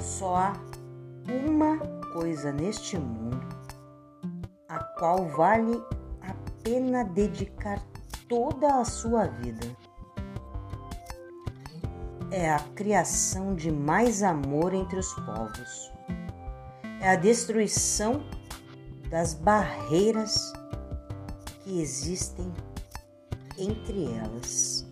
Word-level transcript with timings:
Só 0.00 0.36
há 0.36 0.52
uma 1.28 1.78
coisa 2.12 2.50
neste 2.52 2.98
mundo 2.98 3.38
a 4.68 4.78
qual 4.98 5.28
vale 5.28 5.82
a 6.22 6.34
pena 6.62 7.04
dedicar 7.04 7.80
toda 8.28 8.80
a 8.80 8.84
sua 8.84 9.26
vida. 9.26 9.66
É 12.30 12.50
a 12.50 12.60
criação 12.74 13.54
de 13.54 13.70
mais 13.70 14.22
amor 14.22 14.72
entre 14.72 14.98
os 14.98 15.12
povos. 15.14 15.92
É 17.00 17.10
a 17.10 17.16
destruição 17.16 18.22
das 19.10 19.34
barreiras 19.34 20.52
que 21.62 21.80
existem 21.80 22.52
entre 23.58 24.12
elas. 24.14 24.89